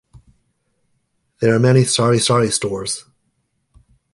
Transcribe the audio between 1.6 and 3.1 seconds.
sari-sari stores.